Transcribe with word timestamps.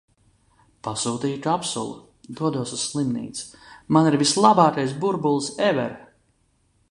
Pasūtīju 0.85 1.41
kapsulu, 1.43 1.91
dodos 2.39 2.73
uz 2.79 2.85
slimnīcu. 2.87 3.45
Man 3.97 4.11
ir 4.13 4.19
vislabākais 4.23 4.99
burbulis 5.05 5.53
ever! 5.69 5.93